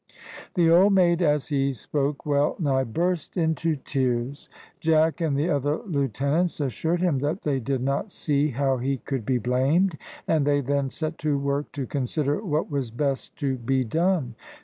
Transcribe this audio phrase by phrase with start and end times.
[0.55, 4.49] The old mate as he spoke well nigh burst into tears.
[4.79, 9.27] Jack and the other lieutenants assured him that they did not see how he could
[9.27, 13.83] be blamed, and they then set to work to consider what was best to be
[13.83, 14.33] done.